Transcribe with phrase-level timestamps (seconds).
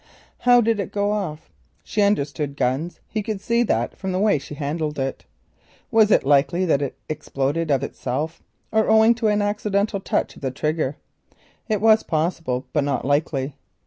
[0.39, 1.51] How did it go off?
[1.83, 5.25] She understood guns; he could see that from the way she handled it.
[5.91, 8.41] Was it likely that it exploded of itself,
[8.71, 10.97] or owing to an accidental touch of the trigger?
[11.69, 13.53] It was possible, but not likely.